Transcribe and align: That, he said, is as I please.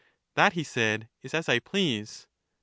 That, 0.33 0.53
he 0.53 0.63
said, 0.63 1.09
is 1.21 1.35
as 1.35 1.47
I 1.47 1.59
please. 1.59 2.25